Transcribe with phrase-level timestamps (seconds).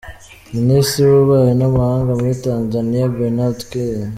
[0.55, 3.71] Minisitiri w’Ububanyi n’amahanga muri Tanzania, Bernard K.